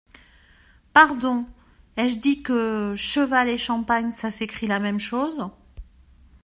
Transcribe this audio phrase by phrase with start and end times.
[0.93, 1.45] Pardon!
[1.95, 2.95] ai-je dit que…
[2.97, 5.51] cheval et champagne, ça s’écrit la même chose?